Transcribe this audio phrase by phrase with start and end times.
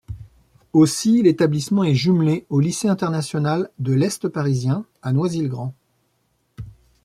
[0.73, 5.75] Aussi, l´établissement est jumelé au Lycée International de l´Est Parisien, à Noisy-le-Grand.